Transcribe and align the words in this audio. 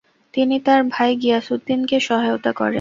তিনি 0.33 0.55
তার 0.59 0.81
ভাই 0.89 1.11
গিয়াসউদ্দিনকে 1.15 1.97
সহায়তা 1.99 2.51
করেন। 2.51 2.69